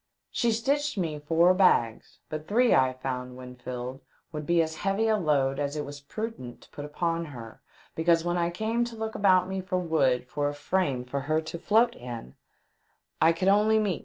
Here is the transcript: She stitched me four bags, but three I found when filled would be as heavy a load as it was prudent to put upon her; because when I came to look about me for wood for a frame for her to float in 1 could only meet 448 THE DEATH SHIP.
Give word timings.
She 0.31 0.51
stitched 0.51 0.97
me 0.97 1.19
four 1.19 1.53
bags, 1.53 2.17
but 2.27 2.47
three 2.47 2.73
I 2.73 2.91
found 2.93 3.37
when 3.37 3.55
filled 3.55 4.01
would 4.31 4.47
be 4.47 4.59
as 4.63 4.77
heavy 4.77 5.07
a 5.07 5.15
load 5.15 5.59
as 5.59 5.75
it 5.75 5.85
was 5.85 6.01
prudent 6.01 6.61
to 6.61 6.69
put 6.71 6.85
upon 6.85 7.25
her; 7.25 7.61
because 7.93 8.25
when 8.25 8.35
I 8.35 8.49
came 8.49 8.83
to 8.85 8.95
look 8.95 9.13
about 9.13 9.47
me 9.47 9.61
for 9.61 9.77
wood 9.77 10.27
for 10.27 10.49
a 10.49 10.55
frame 10.55 11.05
for 11.05 11.19
her 11.29 11.39
to 11.41 11.59
float 11.59 11.95
in 11.95 12.33
1 13.19 13.33
could 13.35 13.47
only 13.47 13.47
meet 13.47 13.49
448 13.59 13.69
THE 13.69 13.75
DEATH 13.75 13.97
SHIP. 13.97 13.99